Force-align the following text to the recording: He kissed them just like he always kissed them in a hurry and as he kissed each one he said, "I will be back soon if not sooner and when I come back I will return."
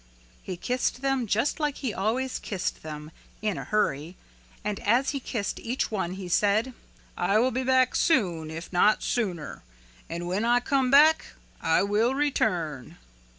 He 0.41 0.57
kissed 0.57 1.03
them 1.03 1.27
just 1.27 1.59
like 1.59 1.75
he 1.75 1.93
always 1.93 2.39
kissed 2.39 2.81
them 2.81 3.11
in 3.39 3.55
a 3.59 3.65
hurry 3.65 4.17
and 4.63 4.79
as 4.79 5.11
he 5.11 5.19
kissed 5.19 5.59
each 5.59 5.91
one 5.91 6.13
he 6.13 6.27
said, 6.27 6.73
"I 7.15 7.37
will 7.37 7.51
be 7.51 7.61
back 7.61 7.93
soon 7.95 8.49
if 8.49 8.73
not 8.73 9.03
sooner 9.03 9.61
and 10.09 10.25
when 10.27 10.43
I 10.43 10.59
come 10.59 10.89
back 10.89 11.27
I 11.61 11.83
will 11.83 12.15
return." 12.15 12.97